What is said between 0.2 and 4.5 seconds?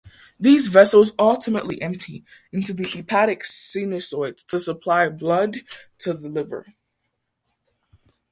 These vessels ultimately empty into the hepatic sinusoids